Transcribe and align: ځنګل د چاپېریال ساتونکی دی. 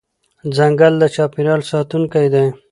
ځنګل 0.55 0.93
د 1.01 1.03
چاپېریال 1.15 1.61
ساتونکی 1.71 2.27
دی. 2.33 2.45